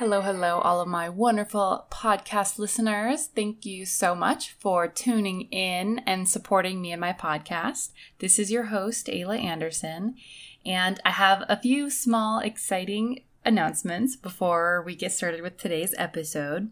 [0.00, 3.26] Hello, hello, all of my wonderful podcast listeners.
[3.26, 7.90] Thank you so much for tuning in and supporting me and my podcast.
[8.18, 10.14] This is your host, Ayla Anderson,
[10.64, 16.70] and I have a few small, exciting announcements before we get started with today's episode.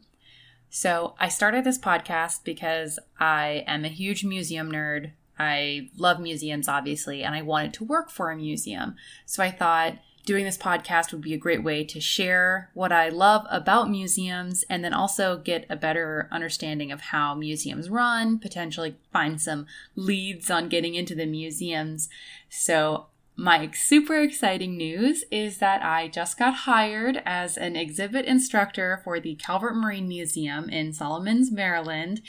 [0.70, 5.10] So, I started this podcast because I am a huge museum nerd.
[5.38, 8.96] I love museums, obviously, and I wanted to work for a museum.
[9.26, 13.08] So, I thought, doing this podcast would be a great way to share what I
[13.08, 18.96] love about museums and then also get a better understanding of how museums run, potentially
[19.10, 19.64] find some
[19.96, 22.10] leads on getting into the museums.
[22.50, 29.00] So, my super exciting news is that I just got hired as an exhibit instructor
[29.04, 32.20] for the Calvert Marine Museum in Solomons, Maryland,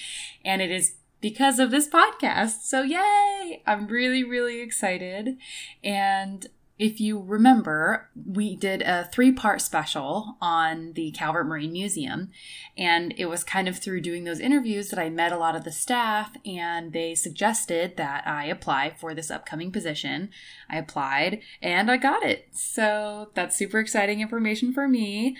[0.45, 2.61] and it is because of this podcast.
[2.61, 3.61] So, yay!
[3.67, 5.35] I'm really, really excited.
[5.83, 6.47] And
[6.79, 12.31] if you remember, we did a three part special on the Calvert Marine Museum.
[12.77, 15.65] And it was kind of through doing those interviews that I met a lot of
[15.65, 20.29] the staff, and they suggested that I apply for this upcoming position.
[20.69, 22.47] I applied and I got it.
[22.51, 25.35] So that's super exciting information for me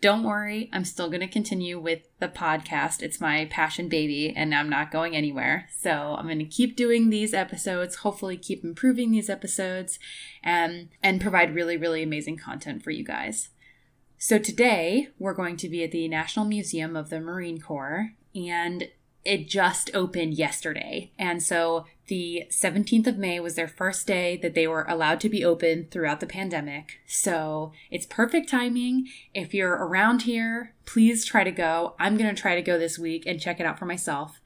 [0.00, 3.02] don't worry, I'm still going to continue with the podcast.
[3.02, 5.68] It's my passion baby, and I'm not going anywhere.
[5.76, 9.98] So I'm going to keep doing these episodes, hopefully, keep improving these episodes,
[10.42, 13.48] and, and provide really, really amazing content for you guys.
[14.18, 18.88] So today, we're going to be at the National Museum of the Marine Corps, and
[19.28, 21.12] it just opened yesterday.
[21.18, 25.28] And so the 17th of May was their first day that they were allowed to
[25.28, 27.00] be open throughout the pandemic.
[27.06, 29.08] So it's perfect timing.
[29.34, 31.94] If you're around here, please try to go.
[31.98, 34.40] I'm going to try to go this week and check it out for myself.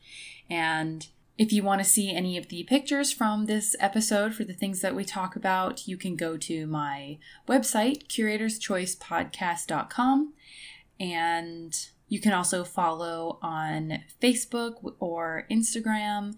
[0.50, 1.06] And
[1.38, 4.80] if you want to see any of the pictures from this episode for the things
[4.80, 10.32] that we talk about, you can go to my website, curatorschoicepodcast.com.
[10.98, 16.34] And you can also follow on Facebook or Instagram.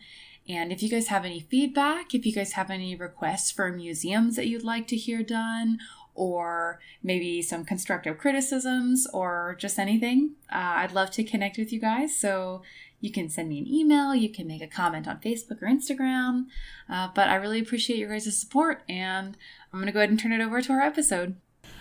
[0.48, 4.36] And if you guys have any feedback, if you guys have any requests for museums
[4.36, 5.80] that you'd like to hear done,
[6.14, 11.80] or maybe some constructive criticisms, or just anything, uh, I'd love to connect with you
[11.80, 12.16] guys.
[12.16, 12.62] So
[13.00, 16.44] you can send me an email, you can make a comment on Facebook or Instagram.
[16.88, 19.36] Uh, but I really appreciate your guys' support, and
[19.72, 21.34] I'm going to go ahead and turn it over to our episode.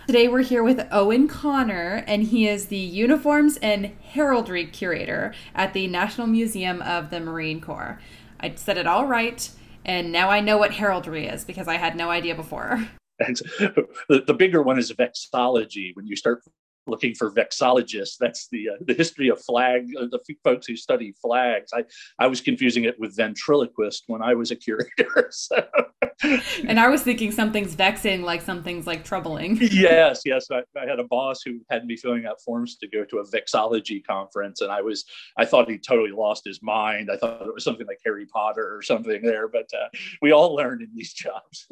[0.06, 5.72] Today we're here with Owen Conner, and he is the Uniforms and Heraldry Curator at
[5.72, 8.02] the National Museum of the Marine Corps.
[8.38, 9.50] I said it all right,
[9.86, 12.86] and now I know what heraldry is because I had no idea before.
[13.18, 15.96] the, the bigger one is vexillology.
[15.96, 16.44] When you start
[16.88, 18.18] looking for vexillologists.
[18.20, 19.88] That's the uh, the history of flag.
[20.00, 21.72] Uh, the folks who study flags.
[21.74, 21.86] I
[22.20, 25.32] I was confusing it with ventriloquist when I was a curator.
[25.44, 25.66] So.
[26.68, 29.58] and I was thinking something's vexing, like something's like troubling.
[29.62, 30.48] yes, yes.
[30.52, 33.28] I, I, had a boss who had me filling out forms to go to a
[33.28, 35.06] vexology conference, and I was
[35.38, 37.10] I thought he totally lost his mind.
[37.12, 39.88] I thought it was something like Harry Potter or something there, but uh,
[40.22, 41.68] we all learn in these jobs.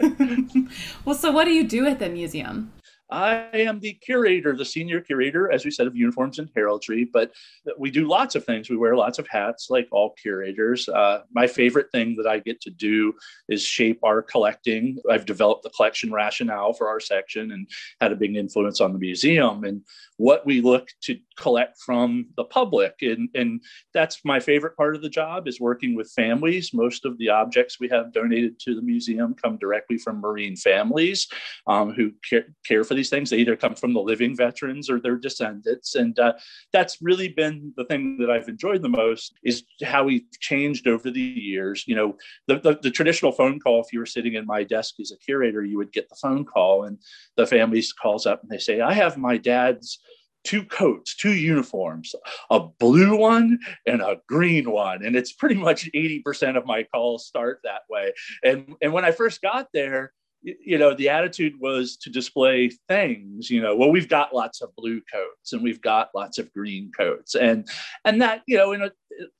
[1.04, 2.72] well, so what do you do at the museum?
[3.12, 7.32] I am the curator, the senior curator, as we said, of uniforms and heraldry, but
[7.78, 8.70] we do lots of things.
[8.70, 10.88] We wear lots of hats, like all curators.
[10.88, 13.12] Uh, my favorite thing that I get to do
[13.50, 14.96] is shape our collecting.
[15.10, 17.68] I've developed the collection rationale for our section and
[18.00, 19.82] had a big influence on the museum and
[20.22, 22.94] what we look to collect from the public.
[23.02, 23.60] And, and
[23.92, 26.72] that's my favorite part of the job is working with families.
[26.72, 31.26] Most of the objects we have donated to the museum come directly from Marine families
[31.66, 33.30] um, who care, care for these things.
[33.30, 35.96] They either come from the living veterans or their descendants.
[35.96, 36.34] And uh,
[36.72, 41.10] that's really been the thing that I've enjoyed the most is how we changed over
[41.10, 41.82] the years.
[41.88, 42.16] You know,
[42.46, 45.18] the, the, the traditional phone call, if you were sitting in my desk as a
[45.18, 46.98] curator, you would get the phone call and
[47.36, 49.98] the family calls up and they say, I have my dad's
[50.44, 52.14] two coats, two uniforms,
[52.50, 55.04] a blue one and a green one.
[55.04, 58.12] And it's pretty much 80% of my calls start that way.
[58.42, 60.12] And, and when I first got there,
[60.42, 64.74] you know the attitude was to display things you know well we've got lots of
[64.76, 67.68] blue coats and we've got lots of green coats and
[68.04, 68.90] and that you know in a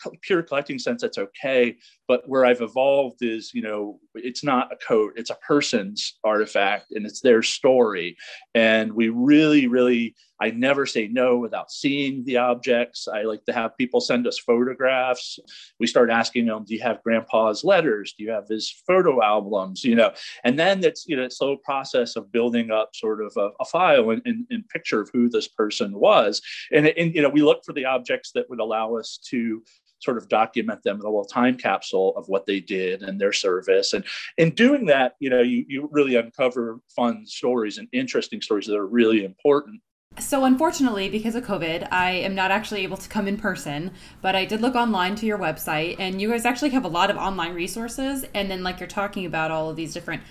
[0.05, 1.77] Uh, pure collecting sense that's okay.
[2.09, 6.93] But where i've evolved is you know it's not a coat it's a person's artifact
[6.93, 8.17] and it's their story.
[8.55, 13.09] And we really really i never say no without seeing the objects.
[13.09, 15.39] I like to have people send us photographs.
[15.79, 18.15] We start asking them do you have grandpa's letters?
[18.17, 19.85] Do you have his photo albums?
[19.85, 20.13] You know
[20.45, 23.51] and then it's you know it's a slow process of building up sort of a,
[23.61, 26.41] a file and, and, and, picture of who this person was.
[26.73, 29.62] And, and you know we look for the objects that would allow us to
[30.03, 33.33] sort of document them in a little time capsule of what they did and their
[33.33, 33.93] service.
[33.93, 34.05] And
[34.37, 38.77] in doing that, you know, you, you really uncover fun stories and interesting stories that
[38.77, 39.81] are really important
[40.19, 44.35] So, unfortunately, because of COVID, I am not actually able to come in person, but
[44.35, 47.17] I did look online to your website, and you guys actually have a lot of
[47.17, 48.27] online resources.
[48.35, 50.23] And then, like, you're talking about all of these different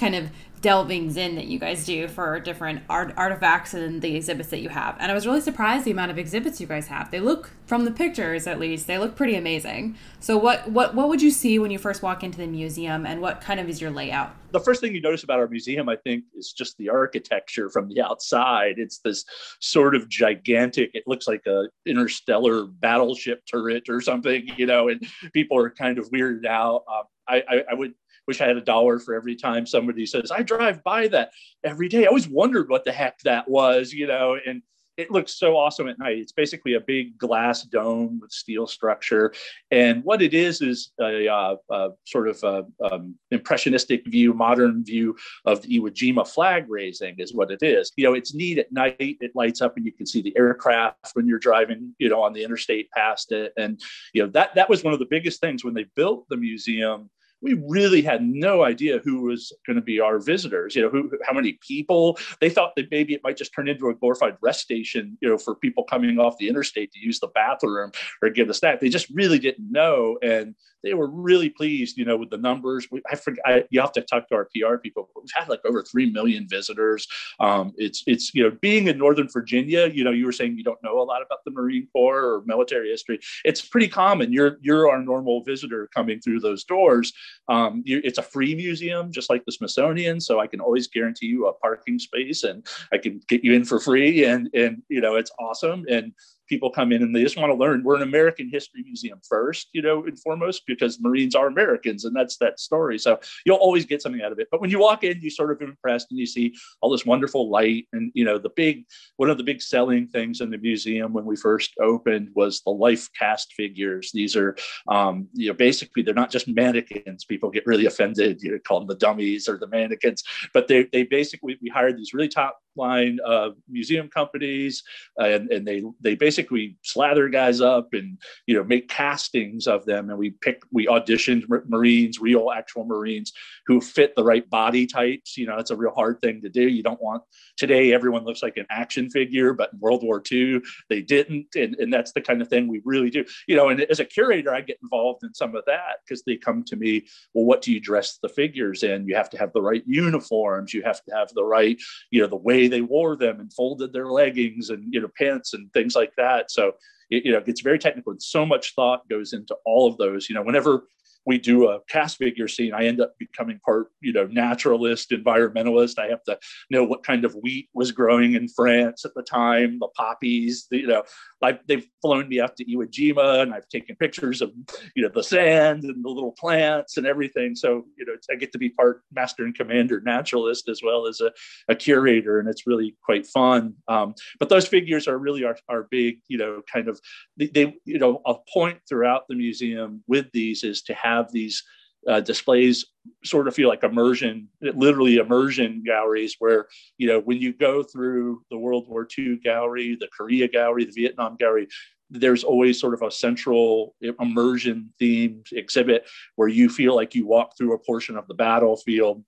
[0.00, 0.30] kind of
[0.62, 4.68] delvings in that you guys do for different art artifacts and the exhibits that you
[4.68, 4.94] have.
[5.00, 7.10] And I was really surprised the amount of exhibits you guys have.
[7.10, 9.96] They look from the pictures at least, they look pretty amazing.
[10.18, 13.22] So what what what would you see when you first walk into the museum and
[13.22, 14.34] what kind of is your layout?
[14.52, 17.88] The first thing you notice about our museum I think is just the architecture from
[17.88, 18.74] the outside.
[18.78, 19.24] It's this
[19.60, 25.06] sort of gigantic it looks like a interstellar battleship turret or something, you know, and
[25.32, 26.84] people are kind of weirded out.
[26.86, 27.94] Um, I, I, I would
[28.26, 31.30] wish I had a dollar for every time somebody says, I drive by that
[31.64, 32.04] every day.
[32.04, 34.62] I always wondered what the heck that was, you know, and
[35.00, 36.18] it looks so awesome at night.
[36.18, 39.32] It's basically a big glass dome with steel structure.
[39.70, 45.16] And what it is is a, uh, sort of a, um, impressionistic view, modern view
[45.46, 47.90] of the Iwo Jima flag raising is what it is.
[47.96, 48.96] You know, it's neat at night.
[48.98, 52.34] It lights up and you can see the aircraft when you're driving, you know, on
[52.34, 53.52] the interstate past it.
[53.56, 53.80] And,
[54.12, 57.08] you know, that, that was one of the biggest things when they built the museum
[57.42, 61.10] we really had no idea who was going to be our visitors you know who
[61.26, 62.18] how many people.
[62.40, 65.38] They thought that maybe it might just turn into a glorified rest station you know
[65.38, 67.92] for people coming off the interstate to use the bathroom
[68.22, 68.80] or get a snack.
[68.80, 70.18] They just really didn't know.
[70.22, 72.88] And they were really pleased, you know, with the numbers.
[72.90, 75.48] We, I forget, I, you have to talk to our PR people, but we've had
[75.48, 77.06] like over 3 million visitors.
[77.38, 80.64] Um, it's, it's, you know, being in Northern Virginia, you know, you were saying you
[80.64, 83.18] don't know a lot about the Marine Corps or military history.
[83.44, 84.32] It's pretty common.
[84.32, 87.12] You're, you're our normal visitor coming through those doors.
[87.48, 90.20] Um, you, it's a free museum, just like the Smithsonian.
[90.20, 93.64] So I can always guarantee you a parking space and I can get you in
[93.64, 94.24] for free.
[94.24, 95.84] And, and, you know, it's awesome.
[95.88, 96.12] And,
[96.50, 97.82] people come in and they just want to learn.
[97.84, 102.14] We're an American history museum first, you know, and foremost because Marines are Americans, and
[102.14, 102.98] that's that story.
[102.98, 104.48] So you'll always get something out of it.
[104.50, 107.48] But when you walk in, you sort of impressed and you see all this wonderful
[107.48, 107.86] light.
[107.92, 108.84] And you know, the big
[109.16, 112.70] one of the big selling things in the museum when we first opened was the
[112.70, 114.10] life cast figures.
[114.12, 114.56] These are,
[114.88, 117.24] um, you know, basically they're not just mannequins.
[117.24, 118.42] People get really offended.
[118.42, 121.96] You know, call them the dummies or the mannequins, but they they basically we hired
[121.96, 124.82] these really top line uh, museum companies,
[125.20, 129.84] uh, and, and they they basically slather guys up and you know make castings of
[129.86, 133.32] them, and we pick we auditioned Marines, real actual Marines
[133.66, 135.36] who fit the right body types.
[135.36, 136.62] You know, it's a real hard thing to do.
[136.62, 137.22] You don't want
[137.56, 141.74] today everyone looks like an action figure, but in World War II they didn't, and,
[141.76, 143.24] and that's the kind of thing we really do.
[143.46, 146.36] You know, and as a curator, I get involved in some of that because they
[146.36, 149.06] come to me, well, what do you dress the figures in?
[149.06, 151.80] You have to have the right uniforms, you have to have the right,
[152.10, 155.54] you know, the way they wore them and folded their leggings and you know pants
[155.54, 156.50] and things like that.
[156.50, 156.72] So
[157.10, 160.28] it, you know, gets very technical and so much thought goes into all of those.
[160.28, 160.84] You know, whenever
[161.26, 165.98] we do a cast figure scene, I end up becoming part, you know, naturalist, environmentalist.
[165.98, 166.38] I have to
[166.70, 170.78] know what kind of wheat was growing in France at the time, the poppies, the,
[170.78, 171.02] you know,
[171.42, 174.50] like they've flown me out to Iwo Jima and I've taken pictures of,
[174.94, 177.54] you know, the sand and the little plants and everything.
[177.54, 181.20] So, you know, I get to be part master and commander naturalist as well as
[181.20, 181.30] a,
[181.68, 182.40] a curator.
[182.40, 183.74] And it's really quite fun.
[183.88, 186.98] Um, but those figures are really our, our big, you know, kind of,
[187.36, 191.32] they, they, you know, a point throughout the museum with these is to have have
[191.32, 191.62] these
[192.08, 192.86] uh, displays
[193.24, 196.66] sort of feel like immersion, literally immersion galleries, where
[196.98, 200.92] you know when you go through the World War II gallery, the Korea gallery, the
[201.02, 201.68] Vietnam gallery,
[202.10, 207.56] there's always sort of a central immersion themed exhibit where you feel like you walk
[207.56, 209.22] through a portion of the battlefield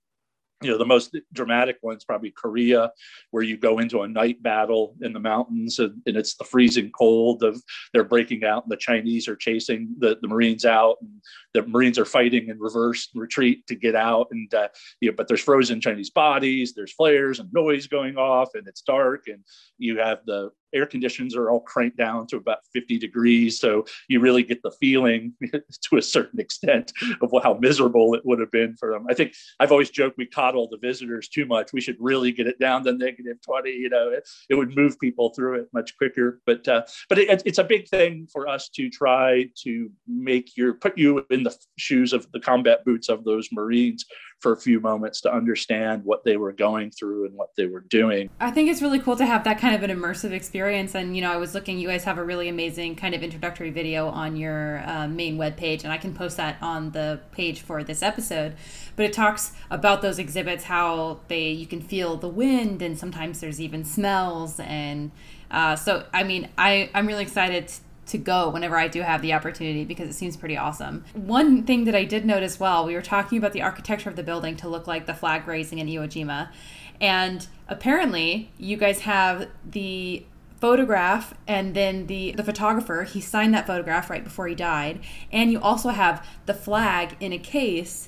[0.63, 2.91] you know the most dramatic one's probably korea
[3.31, 6.91] where you go into a night battle in the mountains and, and, it's the freezing
[6.91, 11.09] cold of they're breaking out and the chinese are chasing the, the marines out and
[11.53, 14.27] the marines are fighting in reverse retreat to get out.
[14.31, 14.69] And uh,
[15.01, 18.81] you know, but there's frozen chinese bodies there's flares and noise going off and it's
[18.81, 19.43] dark and
[19.77, 23.59] you have the air conditions are all cranked down to about 50 degrees.
[23.59, 28.39] So you really get the feeling to a certain extent of how miserable it would
[28.39, 29.05] have been for them.
[29.09, 31.73] I think I've always joked we coddle the visitors too much.
[31.73, 33.71] We should really get it down to negative 20.
[33.71, 36.41] You know, it, it would move people through it much quicker.
[36.45, 40.73] But uh, but it, it's a big thing for us to try to make your
[40.73, 44.05] put you in the shoes of the combat boots of those Marines
[44.43, 47.79] for a few moments to understand what they were going through and what they were
[47.79, 48.29] doing.
[48.41, 50.93] I think it's really cool to have that kind of an immersive experience.
[50.93, 53.71] And, you know, I was looking, you guys have a really amazing kind of introductory
[53.71, 57.83] video on your uh, main webpage, and I can post that on the page for
[57.85, 58.55] this episode.
[58.97, 63.39] But it talks about those exhibits, how they you can feel the wind, and sometimes
[63.39, 64.59] there's even smells.
[64.59, 65.11] And
[65.49, 67.71] uh, so, I mean, I, I'm really excited
[68.07, 71.05] to go whenever I do have the opportunity because it seems pretty awesome.
[71.13, 74.23] One thing that I did notice well, we were talking about the architecture of the
[74.23, 76.49] building to look like the flag raising in Iwo Jima.
[76.99, 80.25] And apparently, you guys have the
[80.63, 84.97] photograph and then the the photographer he signed that photograph right before he died
[85.29, 88.07] and you also have the flag in a case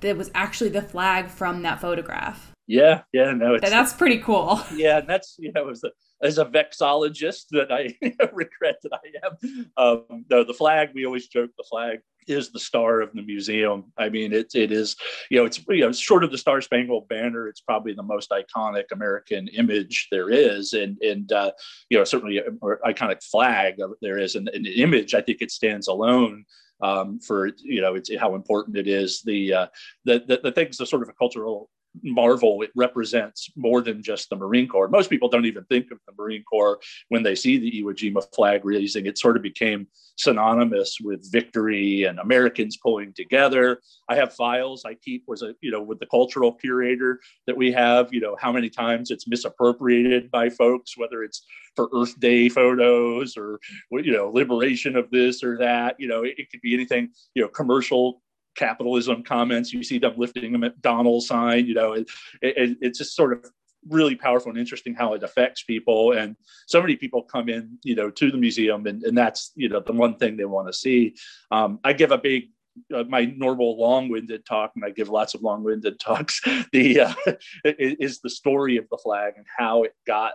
[0.00, 4.98] that was actually the flag from that photograph yeah yeah no that's pretty cool yeah
[4.98, 5.88] and that's you know as a
[6.24, 7.94] as a vexologist that i
[8.32, 12.58] regret that i am um no the flag we always joke the flag is the
[12.58, 13.92] star of the museum.
[13.98, 14.96] I mean, it, it is,
[15.30, 18.30] you know, it's, you know, short of the Star Spangled Banner, it's probably the most
[18.30, 20.72] iconic American image there is.
[20.72, 21.52] And, and uh,
[21.90, 24.34] you know, certainly an iconic flag there is.
[24.34, 26.44] And an image, I think it stands alone
[26.82, 29.22] um, for, you know, it's how important it is.
[29.22, 29.66] The, uh,
[30.04, 31.70] the, the, the things, the sort of a cultural
[32.02, 34.88] marvel it represents more than just the Marine Corps.
[34.88, 38.24] Most people don't even think of the Marine Corps when they see the Iwo Jima
[38.34, 39.06] flag raising.
[39.06, 39.86] It sort of became
[40.16, 43.80] synonymous with victory and Americans pulling together.
[44.08, 47.72] I have files I keep was a you know with the cultural curator that we
[47.72, 48.12] have.
[48.12, 51.44] You know how many times it's misappropriated by folks, whether it's
[51.76, 53.60] for Earth Day photos or
[53.90, 55.96] you know liberation of this or that.
[55.98, 57.10] You know it, it could be anything.
[57.34, 58.22] You know commercial
[58.54, 59.72] capitalism comments.
[59.72, 61.66] You see them lifting a McDonald's sign.
[61.66, 62.08] You know, it,
[62.42, 63.50] it, it's just sort of
[63.88, 66.12] really powerful and interesting how it affects people.
[66.12, 69.68] And so many people come in, you know, to the museum, and, and that's you
[69.68, 71.14] know the one thing they want to see.
[71.50, 72.50] Um, I give a big
[72.92, 76.40] uh, my normal long-winded talk, and I give lots of long-winded talks.
[76.72, 77.14] The uh,
[77.64, 80.34] is the story of the flag and how it got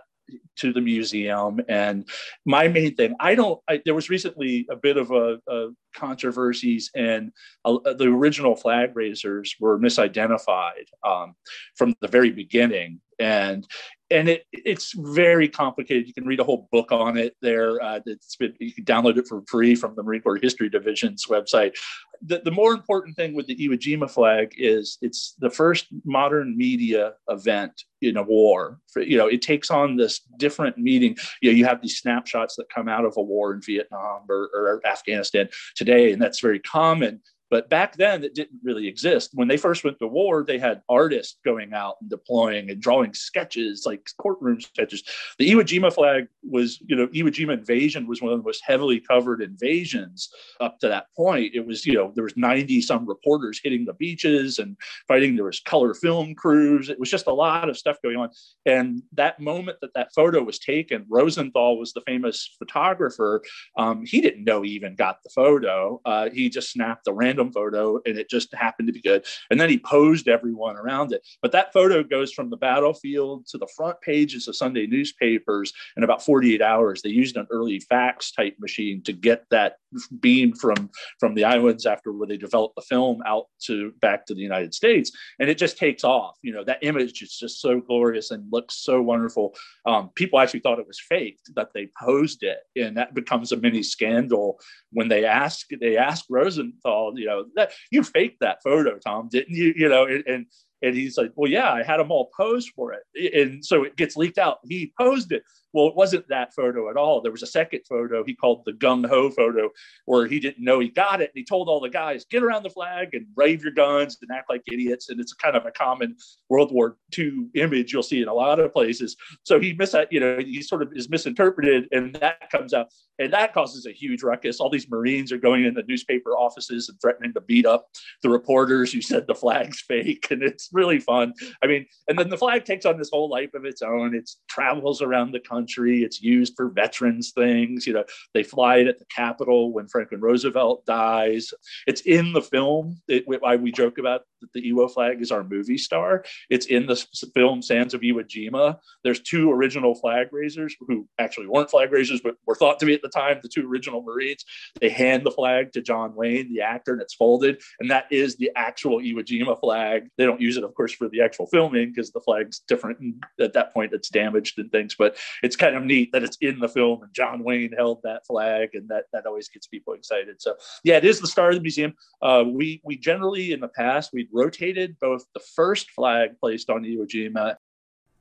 [0.56, 1.60] to the museum.
[1.68, 2.08] And
[2.44, 6.90] my main thing, I don't, I, there was recently a bit of a, a controversies
[6.94, 7.32] and
[7.64, 11.34] uh, the original flag raisers were misidentified um,
[11.76, 13.00] from the very beginning.
[13.20, 13.66] And
[14.10, 16.08] and it it's very complicated.
[16.08, 17.80] You can read a whole book on it there.
[17.80, 21.26] Uh, it's been, you can download it for free from the Marine Corps History Division's
[21.26, 21.76] website.
[22.22, 26.56] The, the more important thing with the Iwo Jima flag is it's the first modern
[26.56, 28.80] media event in a war.
[28.92, 31.16] For, you know, it takes on this different meaning.
[31.40, 34.50] You know, you have these snapshots that come out of a war in Vietnam or,
[34.54, 37.20] or Afghanistan today, and that's very common.
[37.50, 39.30] But back then, it didn't really exist.
[39.34, 43.12] When they first went to war, they had artists going out and deploying and drawing
[43.12, 45.02] sketches, like courtroom sketches.
[45.38, 48.62] The Iwo Jima flag was, you know, Iwo Jima invasion was one of the most
[48.64, 50.30] heavily covered invasions
[50.60, 51.54] up to that point.
[51.54, 54.76] It was, you know, there was 90 some reporters hitting the beaches and
[55.08, 55.34] fighting.
[55.34, 56.88] There was color film crews.
[56.88, 58.30] It was just a lot of stuff going on.
[58.64, 63.42] And that moment that that photo was taken, Rosenthal was the famous photographer.
[63.76, 66.00] Um, he didn't know he even got the photo.
[66.04, 69.24] Uh, he just snapped a random random photo and it just happened to be good.
[69.50, 71.26] And then he posed everyone around it.
[71.42, 76.04] But that photo goes from the battlefield to the front pages of Sunday newspapers in
[76.04, 77.02] about 48 hours.
[77.02, 79.76] They used an early fax type machine to get that
[80.20, 84.34] beam from from the islands after where they developed the film out to back to
[84.34, 85.10] the United States.
[85.38, 86.36] And it just takes off.
[86.42, 89.54] You know, that image is just so glorious and looks so wonderful.
[89.86, 92.58] Um, people actually thought it was faked that they posed it.
[92.76, 94.58] And that becomes a mini scandal
[94.92, 99.54] when they ask they ask Rosenthal, you know, that you faked that photo, Tom, didn't
[99.54, 99.72] you?
[99.76, 100.46] You know, and, and
[100.82, 103.34] and he's like, well, yeah, I had them all posed for it.
[103.34, 104.58] And so it gets leaked out.
[104.64, 105.42] He posed it.
[105.72, 107.20] Well, it wasn't that photo at all.
[107.20, 109.70] There was a second photo he called the gung ho photo,
[110.04, 111.30] where he didn't know he got it.
[111.30, 114.36] And he told all the guys, get around the flag and wave your guns and
[114.36, 115.08] act like idiots.
[115.08, 116.16] And it's kind of a common
[116.48, 119.16] World War II image you'll see in a lot of places.
[119.44, 123.32] So he mis, you know, he sort of is misinterpreted, and that comes out, and
[123.32, 124.60] that causes a huge ruckus.
[124.60, 127.86] All these Marines are going into newspaper offices and threatening to beat up
[128.22, 131.32] the reporters who said the flag's fake, and it's really fun.
[131.62, 134.14] I mean, and then the flag takes on this whole life of its own.
[134.14, 136.02] It travels around the country country.
[136.02, 137.86] It's used for veterans things.
[137.86, 141.52] You know, they fly it at the Capitol when Franklin Roosevelt dies.
[141.86, 143.00] It's in the film.
[143.08, 146.24] It, why we joke about that the Iwo flag is our movie star.
[146.48, 146.96] It's in the
[147.34, 148.78] film Sands of Iwo Jima.
[149.04, 152.94] There's two original flag raisers who actually weren't flag raisers, but were thought to be
[152.94, 154.44] at the time the two original Marines.
[154.80, 157.60] They hand the flag to John Wayne, the actor, and it's folded.
[157.80, 160.08] And that is the actual Iwo Jima flag.
[160.16, 162.98] They don't use it, of course, for the actual filming because the flag's different.
[163.00, 164.94] And at that point, it's damaged and things.
[164.98, 168.26] But it's kind of neat that it's in the film and John Wayne held that
[168.26, 170.40] flag, and that that always gets people excited.
[170.40, 170.54] So
[170.84, 171.94] yeah, it is the star of the museum.
[172.22, 176.82] Uh, we we generally in the past we'd rotated both the first flag placed on
[176.82, 177.56] Iwo Jima.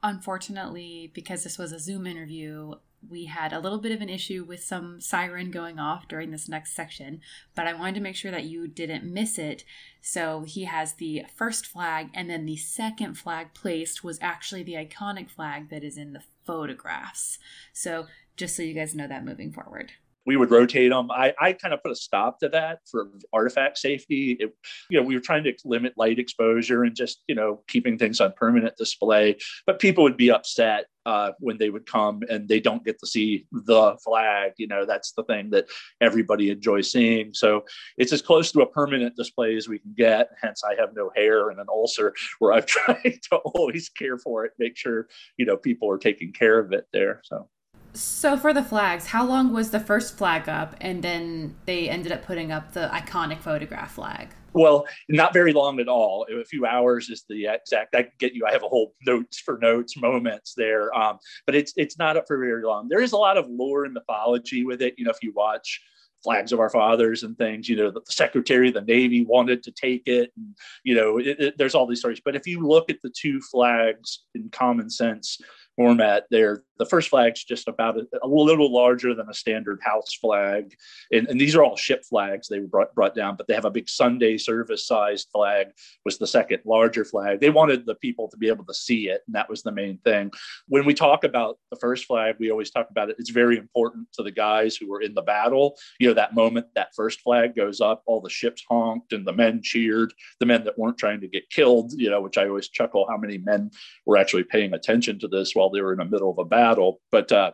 [0.01, 2.73] Unfortunately, because this was a Zoom interview,
[3.07, 6.49] we had a little bit of an issue with some siren going off during this
[6.49, 7.21] next section,
[7.55, 9.63] but I wanted to make sure that you didn't miss it.
[10.01, 14.73] So he has the first flag, and then the second flag placed was actually the
[14.73, 17.37] iconic flag that is in the photographs.
[17.73, 19.91] So just so you guys know that moving forward
[20.25, 21.09] we would rotate them.
[21.11, 24.37] I, I kind of put a stop to that for artifact safety.
[24.39, 24.53] It,
[24.89, 28.21] you know, we were trying to limit light exposure and just, you know, keeping things
[28.21, 29.37] on permanent display.
[29.65, 33.07] But people would be upset uh, when they would come and they don't get to
[33.07, 34.51] see the flag.
[34.57, 35.65] You know, that's the thing that
[36.01, 37.33] everybody enjoys seeing.
[37.33, 37.63] So
[37.97, 40.29] it's as close to a permanent display as we can get.
[40.41, 44.45] Hence, I have no hair and an ulcer where I've tried to always care for
[44.45, 45.07] it, make sure,
[45.37, 47.21] you know, people are taking care of it there.
[47.23, 47.49] So.
[47.93, 52.11] So for the flags, how long was the first flag up, and then they ended
[52.11, 54.29] up putting up the iconic photograph flag?
[54.53, 56.25] Well, not very long at all.
[56.31, 57.95] A few hours is the exact.
[57.95, 58.45] I get you.
[58.47, 62.25] I have a whole notes for notes moments there, um, but it's it's not up
[62.27, 62.87] for very long.
[62.89, 64.95] There is a lot of lore and mythology with it.
[64.97, 65.81] You know, if you watch
[66.23, 69.71] flags of our fathers and things you know the, secretary of the navy wanted to
[69.71, 72.89] take it and you know it, it, there's all these stories but if you look
[72.89, 75.39] at the two flags in common sense
[75.79, 76.61] format there.
[76.77, 80.73] The first flag's just about a, a, little larger than a standard house flag.
[81.09, 83.63] And, and these are all ship flags they were brought, brought down, but they have
[83.63, 85.67] a big Sunday service sized flag
[86.03, 87.39] was the second larger flag.
[87.39, 89.21] They wanted the people to be able to see it.
[89.25, 90.31] And that was the main thing.
[90.67, 93.15] When we talk about the first flag, we always talk about it.
[93.17, 95.77] It's very important to the guys who were in the battle.
[95.99, 99.33] You know, that moment that first flag goes up, all the ships honked and the
[99.33, 102.67] men cheered, the men that weren't trying to get killed, you know, which I always
[102.67, 103.71] chuckle how many men
[104.05, 106.45] were actually paying attention to this while while they were in the middle of a
[106.45, 106.99] battle.
[107.11, 107.51] But uh,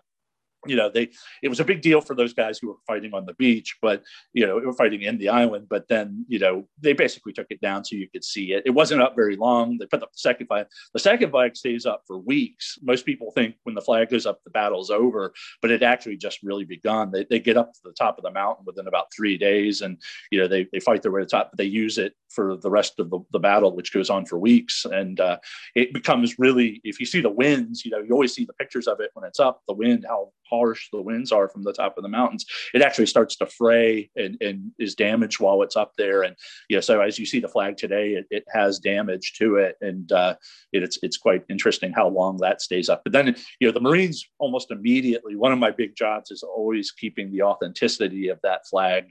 [0.65, 1.10] you know they
[1.43, 4.03] it was a big deal for those guys who were fighting on the beach but
[4.34, 7.62] you know were fighting in the island but then you know they basically took it
[7.62, 8.63] down so you could see it.
[8.65, 9.77] It wasn't up very long.
[9.77, 12.77] They put up the second flag the second flag stays up for weeks.
[12.81, 16.43] Most people think when the flag goes up the battle's over but it actually just
[16.43, 17.12] really begun.
[17.12, 19.98] They, they get up to the top of the mountain within about three days and
[20.31, 22.57] you know they, they fight their way to the top but they use it for
[22.57, 24.86] the rest of the, the battle which goes on for weeks.
[24.86, 25.38] And uh,
[25.75, 28.88] it becomes really if you see the winds you know you always see the pictures
[28.88, 31.97] of it when it's up the wind how harsh the winds are from the top
[31.97, 35.93] of the mountains, it actually starts to fray and, and is damaged while it's up
[35.97, 36.24] there.
[36.24, 36.35] And
[36.69, 40.12] yeah, so as you see the flag today, it, it has damage to it, and
[40.12, 40.35] uh,
[40.71, 43.01] it, it's it's quite interesting how long that stays up.
[43.03, 45.36] But then you know the Marines almost immediately.
[45.36, 49.06] One of my big jobs is always keeping the authenticity of that flag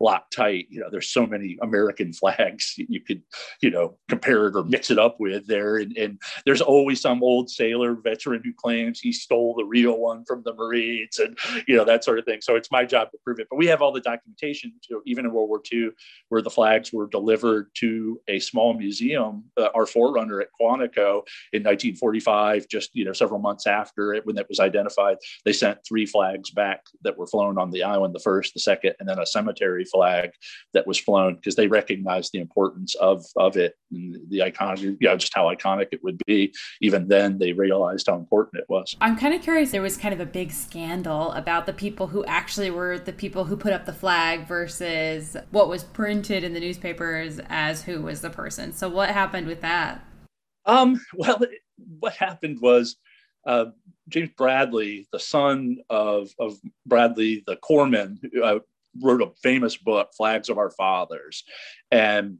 [0.00, 0.66] locked tight.
[0.70, 3.22] You know, there's so many American flags you could,
[3.60, 5.76] you know, compare it or mix it up with there.
[5.76, 10.24] And, and there's always some old sailor veteran who claims he stole the real one
[10.24, 12.40] from the Marines and, you know, that sort of thing.
[12.40, 13.48] So it's my job to prove it.
[13.50, 15.90] But we have all the documentation, to, even in World War II,
[16.28, 21.62] where the flags were delivered to a small museum, uh, our forerunner at Quantico in
[21.62, 26.06] 1945, just, you know, several months after it, when it was identified, they sent three
[26.06, 29.26] flags back that were flown on the island, the first, the second, and then a
[29.26, 30.30] cemetery flag
[30.74, 34.96] that was flown because they recognized the importance of of it and the iconic, you
[35.02, 36.54] know, just how iconic it would be.
[36.80, 38.96] Even then, they realized how important it was.
[39.00, 39.70] I'm kind of curious.
[39.70, 43.44] There was kind of a big scandal about the people who actually were the people
[43.44, 48.20] who put up the flag versus what was printed in the newspapers as who was
[48.20, 48.72] the person.
[48.72, 50.04] So, what happened with that?
[50.66, 51.40] Um, well,
[51.98, 52.96] what happened was
[53.46, 53.66] uh,
[54.08, 58.58] James Bradley, the son of, of Bradley, the corpsman, uh,
[59.00, 61.44] wrote a famous book, Flags of Our Fathers.
[61.90, 62.38] And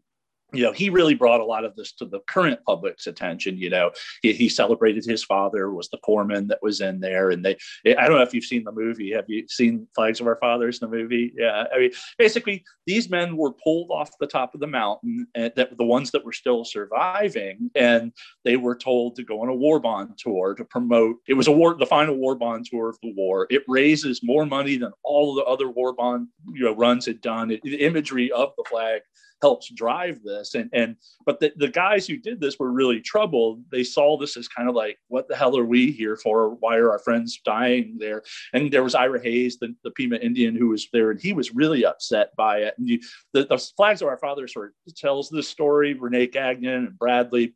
[0.52, 3.56] you know, he really brought a lot of this to the current public's attention.
[3.56, 3.90] You know,
[4.22, 7.56] he, he, celebrated his father was the foreman that was in there, and they.
[7.86, 9.12] I don't know if you've seen the movie.
[9.12, 11.32] Have you seen Flags of Our Fathers, the movie?
[11.36, 15.52] Yeah, I mean, basically, these men were pulled off the top of the mountain, and
[15.56, 18.12] that the ones that were still surviving, and
[18.44, 21.16] they were told to go on a war bond tour to promote.
[21.28, 23.46] It was a war, the final war bond tour of the war.
[23.50, 27.50] It raises more money than all the other war bond you know runs had done.
[27.50, 29.02] It, the imagery of the flag
[29.42, 30.54] helps drive this.
[30.54, 33.62] And and but the, the guys who did this were really troubled.
[33.70, 36.50] They saw this as kind of like, what the hell are we here for?
[36.56, 38.22] Why are our friends dying there?
[38.52, 41.54] And there was Ira Hayes, the, the Pima Indian who was there, and he was
[41.54, 42.74] really upset by it.
[42.78, 43.00] And you,
[43.32, 45.94] the, the flags of our fathers sort of tells this story.
[45.94, 47.54] Rene Gagnon and Bradley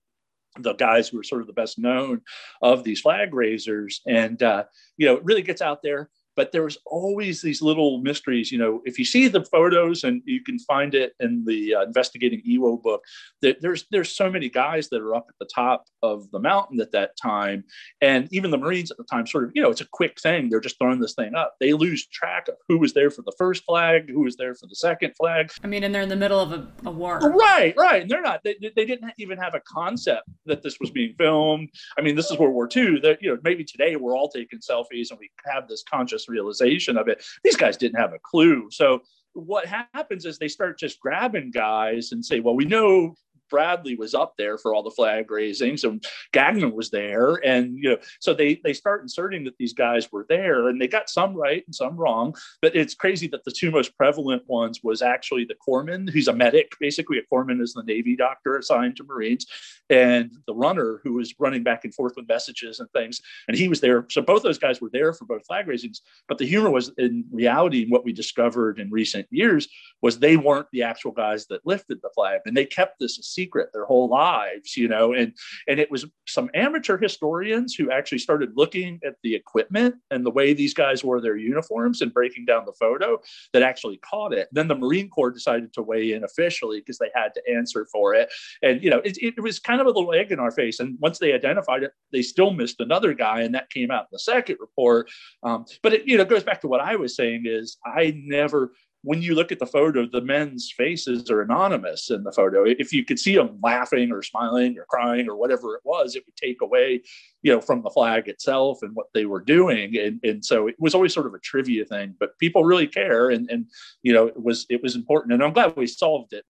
[0.60, 2.20] the guys who are sort of the best known
[2.62, 4.62] of these flag raisers and uh,
[4.96, 8.58] you know it really gets out there but there was always these little mysteries you
[8.58, 12.42] know if you see the photos and you can find it in the uh, investigating
[12.48, 13.02] Iwo book
[13.42, 16.80] that there's there's so many guys that are up at the top of the mountain
[16.80, 17.64] at that time.
[18.00, 20.48] And even the marines at the time sort of you know it's a quick thing.
[20.48, 21.54] They're just throwing this thing up.
[21.60, 24.66] They lose track of who was there for the first flag who was there for
[24.66, 25.50] the second flag.
[25.62, 27.18] I mean and they're in the middle of a, a war.
[27.18, 28.02] Right right.
[28.02, 31.70] And they're not they, they didn't even have a concept that this was being filmed.
[31.98, 34.58] I mean this is world war ii that you know maybe today we're all taking
[34.58, 37.24] selfies and we have this conscious realization of it.
[37.42, 38.68] These guys didn't have a clue.
[38.70, 43.14] So what happens is they start just grabbing guys and say, well, we know
[43.50, 47.90] Bradley was up there for all the flag raisings, and Gagnon was there, and you
[47.90, 51.34] know, so they they start inserting that these guys were there, and they got some
[51.34, 52.34] right and some wrong.
[52.62, 56.32] But it's crazy that the two most prevalent ones was actually the corpsman, who's a
[56.32, 56.72] medic.
[56.80, 59.46] Basically, a corpsman is the Navy doctor assigned to Marines,
[59.90, 63.68] and the runner who was running back and forth with messages and things, and he
[63.68, 64.06] was there.
[64.10, 66.00] So both those guys were there for both flag raisings.
[66.28, 69.68] But the humor was in reality, what we discovered in recent years
[70.02, 73.70] was they weren't the actual guys that lifted the flag, and they kept this secret
[73.72, 75.12] their whole lives, you know.
[75.12, 75.34] And
[75.68, 80.30] and it was some amateur historians who actually started looking at the equipment and the
[80.30, 83.18] way these guys wore their uniforms and breaking down the photo
[83.52, 84.48] that actually caught it.
[84.52, 88.14] Then the Marine Corps decided to weigh in officially because they had to answer for
[88.14, 88.30] it,
[88.62, 90.80] and you know, it, it was kind of a little egg in our face.
[90.80, 94.08] And once they identified it, they still missed another guy, and that came out in
[94.12, 95.10] the second report.
[95.42, 98.72] Um, but it you know goes back to what I was saying is I never
[99.04, 102.64] when you look at the photo, the men's faces are anonymous in the photo.
[102.64, 106.24] If you could see them laughing or smiling or crying or whatever it was, it
[106.26, 107.02] would take away,
[107.42, 109.96] you know, from the flag itself and what they were doing.
[109.98, 113.28] And, and so it was always sort of a trivia thing, but people really care.
[113.28, 113.66] And, and,
[114.02, 115.34] you know, it was, it was important.
[115.34, 116.44] And I'm glad we solved it.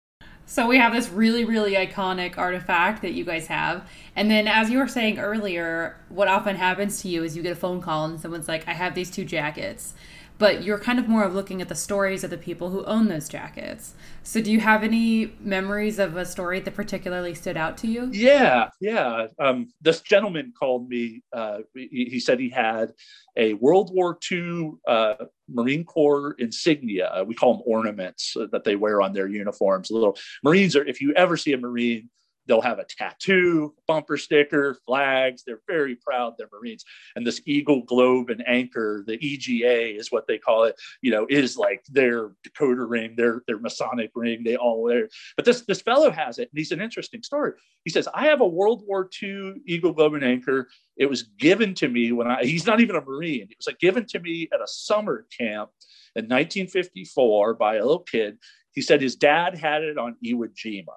[0.45, 3.89] So we have this really, really iconic artifact that you guys have.
[4.17, 7.53] And then, as you were saying earlier, what often happens to you is you get
[7.53, 9.93] a phone call and someone's like, I have these two jackets
[10.41, 13.07] but you're kind of more of looking at the stories of the people who own
[13.07, 13.93] those jackets.
[14.23, 18.09] So, do you have any memories of a story that particularly stood out to you?
[18.11, 19.27] Yeah, yeah.
[19.37, 21.21] Um, this gentleman called me.
[21.31, 22.91] Uh, he, he, said he had
[23.37, 25.13] a World War II uh,
[25.47, 27.23] Marine Corps insignia.
[27.27, 29.91] We call them ornaments that they wear on their uniforms.
[29.91, 30.83] Little Marines are.
[30.83, 32.09] If you ever see a Marine
[32.47, 35.43] They'll have a tattoo, bumper sticker, flags.
[35.45, 36.83] They're very proud they're Marines.
[37.15, 41.27] And this Eagle, Globe, and Anchor, the EGA is what they call it, you know,
[41.29, 44.43] is like their decoder ring, their, their Masonic ring.
[44.43, 45.09] They all wear.
[45.35, 46.49] But this, this fellow has it.
[46.51, 47.53] And he's an interesting story.
[47.83, 50.67] He says, I have a World War II Eagle, Globe, and Anchor.
[50.97, 53.47] It was given to me when I, he's not even a Marine.
[53.49, 55.71] It was like given to me at a summer camp
[56.15, 58.37] in 1954 by a little kid.
[58.73, 60.95] He said his dad had it on Iwo Jima.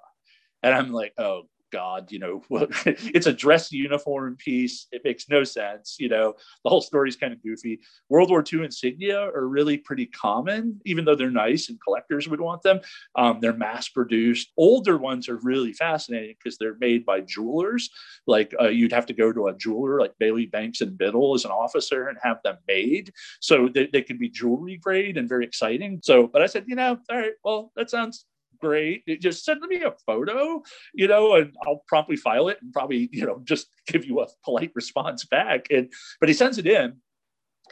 [0.65, 2.41] And I'm like, oh God, you know,
[2.85, 4.87] it's a dress uniform piece.
[4.91, 5.97] It makes no sense.
[5.99, 7.81] You know, the whole story is kind of goofy.
[8.09, 12.41] World War II insignia are really pretty common, even though they're nice and collectors would
[12.41, 12.79] want them.
[13.15, 14.53] Um, they're mass produced.
[14.57, 17.89] Older ones are really fascinating because they're made by jewelers.
[18.25, 21.45] Like uh, you'd have to go to a jeweler like Bailey Banks and Biddle as
[21.45, 23.11] an officer and have them made.
[23.41, 25.99] So they, they can be jewelry grade and very exciting.
[26.03, 28.25] So, but I said, you know, all right, well, that sounds
[28.59, 29.03] great.
[29.07, 30.63] It Just send me a photo,
[30.93, 34.27] you know, and I'll promptly file it and probably, you know, just give you a
[34.43, 35.67] polite response back.
[35.69, 36.97] And but he sends it in,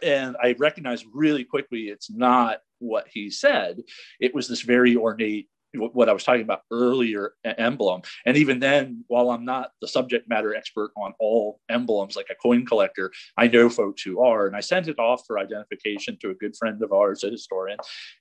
[0.02, 3.82] and I recognize really quickly it's not what he said.
[4.20, 8.02] It was this very ornate what I was talking about earlier emblem.
[8.26, 12.36] And even then, while I'm not the subject matter expert on all emblems like a
[12.36, 14.48] coin collector, I know folks who are.
[14.48, 17.78] And I sent it off for identification to a good friend of ours, a historian.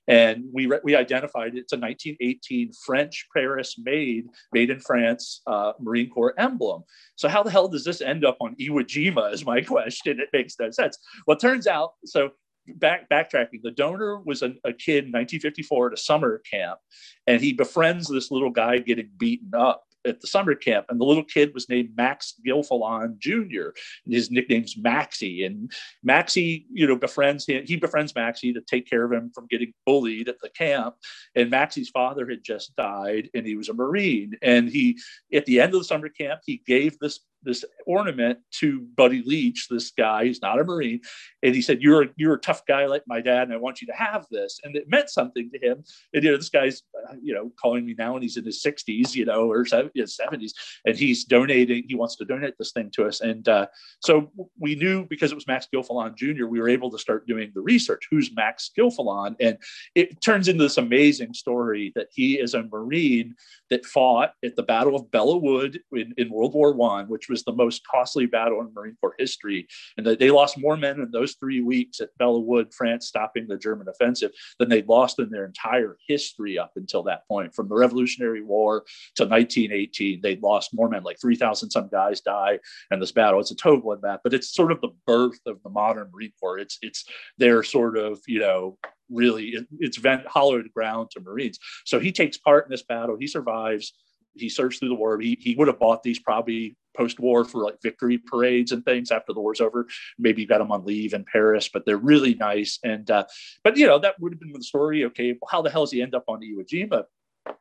[0.07, 5.73] And we, re- we identified it's a 1918 French Paris made, made in France uh,
[5.79, 6.83] Marine Corps emblem.
[7.15, 9.33] So, how the hell does this end up on Iwo Jima?
[9.33, 10.19] Is my question.
[10.19, 10.97] It makes no sense.
[11.27, 12.31] Well, turns out, so
[12.75, 16.79] back backtracking the donor was a, a, kid in 1954 at a summer camp
[17.27, 21.05] and he befriends this little guy getting beaten up at the summer camp, and the
[21.05, 23.69] little kid was named Max Gilfillan Jr.
[24.05, 25.71] And his nickname's Maxie, and
[26.03, 27.65] Maxie, you know, befriends him.
[27.65, 30.95] He befriends Maxie to take care of him from getting bullied at the camp.
[31.35, 34.33] And Maxie's father had just died, and he was a Marine.
[34.41, 34.99] And he,
[35.33, 39.67] at the end of the summer camp, he gave this this ornament to Buddy Leach,
[39.69, 41.01] this guy who's not a Marine,
[41.41, 43.87] and he said, "You're you're a tough guy like my dad, and I want you
[43.87, 45.83] to have this." And it meant something to him.
[46.13, 48.63] And you know, this guy's uh, you know calling me now, and he's in his
[48.63, 50.51] 60s, you know, or 70s,
[50.85, 51.83] and he's donating.
[51.87, 53.67] He wants to donate this thing to us, and uh,
[54.01, 56.45] so we knew because it was Max Gilfillan Jr.
[56.45, 58.07] We were able to start doing the research.
[58.09, 59.35] Who's Max Gilfillan?
[59.39, 59.57] And
[59.95, 63.35] it turns into this amazing story that he is a Marine
[63.69, 67.43] that fought at the Battle of Belleau Wood in, in World War One, which was
[67.43, 69.67] the most costly battle in Marine Corps history.
[69.97, 73.47] And that they lost more men in those three weeks at Belleau Wood, France, stopping
[73.47, 77.53] the German offensive, than they'd lost in their entire history up until that point.
[77.53, 78.83] From the Revolutionary War
[79.15, 82.59] to 1918, they'd lost more men, like 3,000 some guys die
[82.91, 83.39] in this battle.
[83.39, 86.59] It's a total bloodbath, but it's sort of the birth of the modern Marine Corps.
[86.59, 87.05] It's it's
[87.37, 88.77] their sort of you know
[89.09, 91.59] really it, it's vent hollowed ground to Marines.
[91.85, 93.17] So he takes part in this battle.
[93.19, 93.93] He survives.
[94.35, 95.19] He serves through the war.
[95.19, 99.33] He, he would have bought these probably post-war for like victory parades and things after
[99.33, 99.87] the war's over.
[100.17, 102.79] Maybe you got them on leave in Paris, but they're really nice.
[102.83, 103.25] And uh,
[103.63, 105.05] but you know that would have been the story.
[105.05, 107.03] Okay, well, how the hell does he end up on Iwo Jima?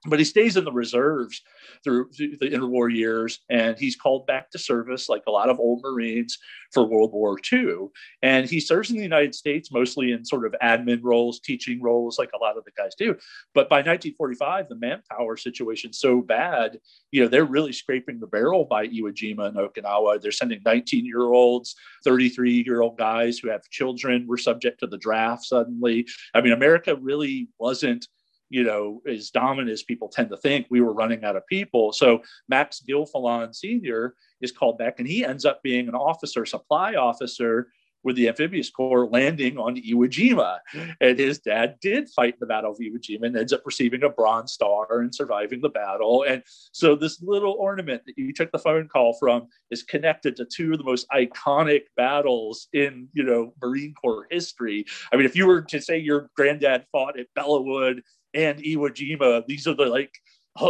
[0.06, 1.42] But he stays in the reserves
[1.84, 5.80] through the interwar years and he's called back to service like a lot of old
[5.82, 6.38] marines
[6.72, 7.74] for world war ii
[8.22, 12.18] and he serves in the united states mostly in sort of admin roles teaching roles
[12.18, 13.14] like a lot of the guys do.
[13.54, 16.78] But by 1945 the manpower situation's so bad
[17.10, 20.20] you know they're really scraping the barrel by iwo jima and okinawa.
[20.20, 24.86] They're sending 19 year olds 33 year old guys who have children were subject to
[24.86, 26.06] the draft suddenly.
[26.34, 28.06] I mean america really wasn't
[28.52, 31.90] you know, as dominant as people tend to think, we were running out of people.
[31.90, 34.14] So Max Gilfillan Sr.
[34.42, 37.68] is called back, and he ends up being an officer, supply officer
[38.04, 40.58] with the amphibious corps landing on Iwo Jima.
[41.00, 44.08] And his dad did fight the Battle of Iwo Jima and ends up receiving a
[44.08, 46.24] Bronze Star and surviving the battle.
[46.28, 50.44] And so this little ornament that you took the phone call from is connected to
[50.44, 54.84] two of the most iconic battles in, you know, Marine Corps history.
[55.12, 58.02] I mean, if you were to say your granddad fought at Belleau Wood
[58.34, 59.46] and Iwo Jima.
[59.46, 60.14] These are the like,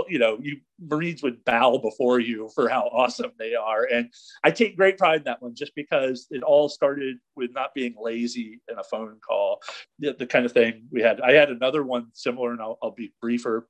[0.09, 3.85] you know, you Marines would bow before you for how awesome they are.
[3.85, 4.13] And
[4.45, 7.95] I take great pride in that one just because it all started with not being
[8.01, 9.61] lazy in a phone call,
[9.99, 11.21] the, the kind of thing we had.
[11.21, 13.69] I had another one similar, and I'll, I'll be briefer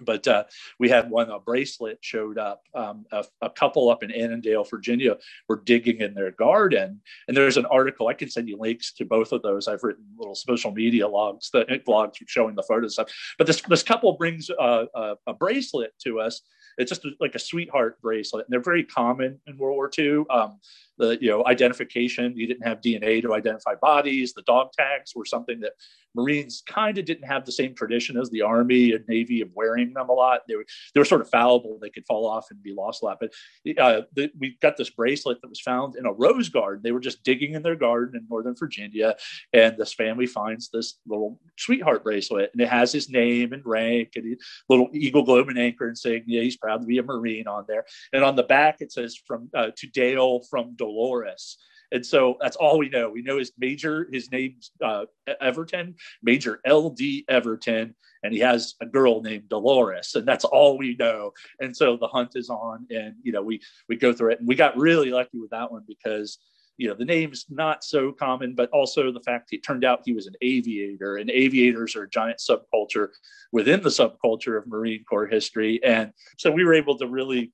[0.00, 0.44] but uh,
[0.78, 5.16] we had one a bracelet showed up um, a, a, couple up in annandale virginia
[5.48, 7.00] were digging in their garden.
[7.28, 9.68] And there's an article i can send you links to both of those.
[9.68, 13.12] I've written little social media logs the blogs showing the photos stuff.
[13.38, 16.42] But this this couple brings a, a bracelet to us.
[16.78, 18.46] It's just like a sweetheart bracelet.
[18.46, 20.58] And they're very common in world war ii um,
[21.00, 22.36] the you know identification.
[22.36, 24.32] You didn't have dna to identify bodies.
[24.32, 25.72] The dog tags were something that
[26.14, 29.92] marines kind of didn't have the same tradition as the army and navy of wearing
[29.92, 30.40] them a lot.
[30.46, 31.78] They were they were sort of fallible.
[31.80, 33.18] They could fall off and be lost a lot.
[33.20, 33.32] But
[33.78, 34.02] uh,
[34.38, 37.54] we got this bracelet that was found in a rose garden they were just digging
[37.54, 39.16] in their garden in northern virginia
[39.52, 44.12] and this family finds this little sweetheart bracelet and it has his name and rank
[44.16, 44.36] and
[44.68, 47.64] little eagle globe and anchor and saying yeah he's proud to be a marine on
[47.68, 47.84] there.
[48.12, 51.56] And on the back it says from uh, to dale from Dolores.
[51.92, 53.10] And so that's all we know.
[53.10, 55.06] We know his major, his name's uh,
[55.40, 57.24] Everton, Major L.D.
[57.28, 61.32] Everton, and he has a girl named Dolores, and that's all we know.
[61.58, 64.46] And so the hunt is on, and you know we we go through it, and
[64.46, 66.38] we got really lucky with that one because
[66.76, 70.12] you know the name's not so common, but also the fact it turned out he
[70.12, 73.08] was an aviator, and aviators are a giant subculture
[73.50, 77.52] within the subculture of Marine Corps history, and so we were able to really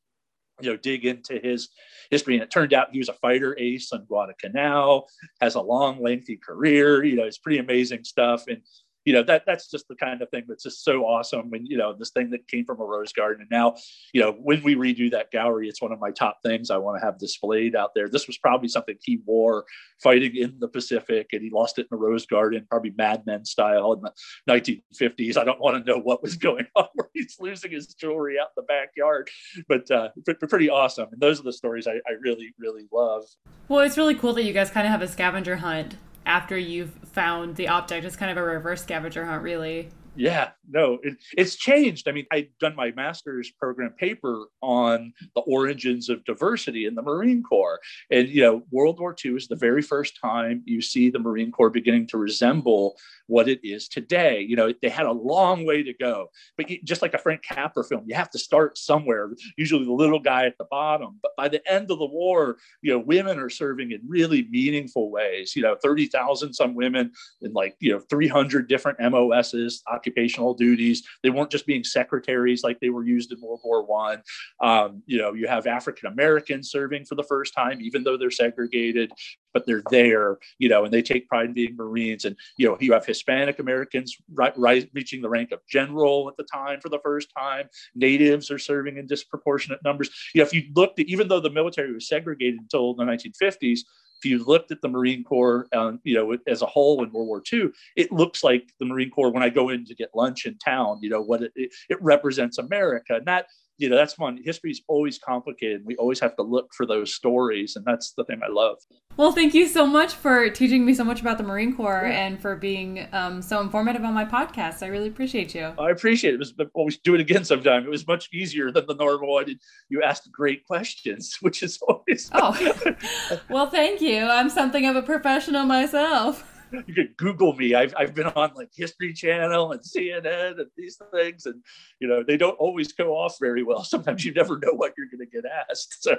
[0.60, 1.68] you know dig into his
[2.10, 2.34] history.
[2.34, 5.08] And it turned out he was a fighter ace on guadalcanal
[5.40, 8.46] has a long lengthy career you know it's pretty amazing stuff.
[8.48, 8.62] And
[9.06, 11.78] you know that that's just the kind of thing that's just so awesome and you
[11.78, 13.40] know this thing that came from a rose garden.
[13.42, 13.76] And now
[14.12, 16.70] you know when we redo that gallery it's one of my top things.
[16.70, 18.08] I want to have displayed out there.
[18.08, 19.64] This was probably something he wore
[20.02, 23.44] fighting in the pacific and he lost it in a rose garden probably mad men
[23.44, 24.12] style in the
[24.50, 28.36] 1950s i don't want to know what was going on where he's losing his jewelry
[28.38, 29.30] out in the backyard
[29.68, 30.08] but uh
[30.56, 31.08] pretty awesome.
[31.12, 33.24] And those are the stories I, I really really love.
[33.68, 36.92] Well it's really cool that you guys kind of have a scavenger hunt after you've
[37.12, 38.04] found the object.
[38.04, 39.88] It's kind of a reverse scavenger hunt, really.
[40.16, 42.08] Yeah, no, it, it's changed.
[42.08, 47.02] I mean, I'd done my master's program paper on the origins of diversity in the
[47.02, 47.80] Marine Corps.
[48.10, 51.52] And, you know, World War II is the very first time you see the Marine
[51.52, 54.40] Corps beginning to resemble what it is today.
[54.40, 57.84] You know, they had a long way to go, but just like a Frank Capra
[57.84, 61.18] film, you have to start somewhere, usually the little guy at the bottom.
[61.22, 65.10] But by the end of the war, you know, women are serving in really meaningful
[65.10, 65.54] ways.
[65.54, 71.06] You know, 30,000 some women in like, you know, 300 different MOSs, occupational duties.
[71.22, 74.22] They weren't just being secretaries like they were used in World War One.
[74.60, 78.30] Um, you know, you have African Americans serving for the first time, even though they're
[78.30, 79.12] segregated,
[79.52, 80.38] but they're there.
[80.58, 82.24] You know, and they take pride in being Marines.
[82.24, 86.36] And you know, you have Hispanic Americans right, right, reaching the rank of general at
[86.36, 87.68] the time for the first time.
[87.94, 90.10] Natives are serving in disproportionate numbers.
[90.34, 93.80] You know, if you looked at, even though the military was segregated until the 1950s,
[94.18, 97.28] if you looked at the Marine Corps, um, you know, as a whole in World
[97.28, 100.46] War II, it looks like the Marine Corps when I go in to get lunch
[100.46, 100.98] in town.
[101.02, 103.46] You know, what it, it, represents America, not
[103.78, 105.82] you know that's fun history is always complicated.
[105.84, 108.78] We always have to look for those stories and that's the thing i love.
[109.16, 112.26] Well thank you so much for teaching me so much about the marine corps yeah.
[112.26, 114.82] and for being um, so informative on my podcast.
[114.82, 115.72] I really appreciate you.
[115.78, 117.84] I appreciate it, it was always do it again sometime.
[117.84, 119.46] It was much easier than the normal one.
[119.88, 122.82] You asked great questions which is always oh.
[123.50, 124.24] Well thank you.
[124.24, 127.74] I'm something of a professional myself you could Google me.
[127.74, 131.62] I've, I've been on like History Channel and CNN and these things, and
[132.00, 133.84] you know they don't always go off very well.
[133.84, 136.02] Sometimes you never know what you're going to get asked.
[136.02, 136.16] So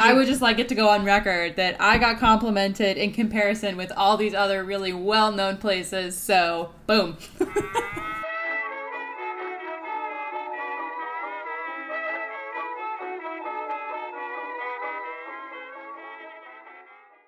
[0.00, 3.76] I would just like it to go on record that I got complimented in comparison
[3.76, 6.16] with all these other really well-known places.
[6.16, 7.16] So boom.